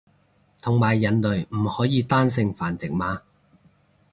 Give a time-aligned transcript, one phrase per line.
[0.63, 3.21] 同埋人類唔可以單性繁殖嘛